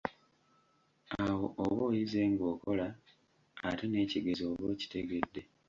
Awo 1.23 1.45
oba 1.63 1.81
oyize 1.89 2.21
ng'okola, 2.31 2.87
ate 3.67 3.85
n'ekigezo 3.87 4.43
oba 4.51 4.65
okitegese. 4.73 5.41